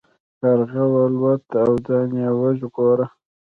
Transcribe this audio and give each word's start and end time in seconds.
کارغه 0.39 0.83
والوت 0.93 1.43
او 1.63 1.71
ځان 1.85 2.09
یې 2.21 2.29
وژغوره. 2.39 3.07